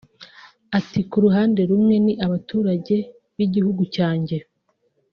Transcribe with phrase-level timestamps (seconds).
[0.77, 2.95] Ati “Ku ruhande rumwe ni abaturage
[3.37, 4.37] b’igihugu cyanjye